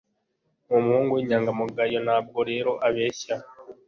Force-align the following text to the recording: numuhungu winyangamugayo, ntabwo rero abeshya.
numuhungu 0.69 1.11
winyangamugayo, 1.17 1.97
ntabwo 2.05 2.39
rero 2.49 2.71
abeshya. 2.87 3.35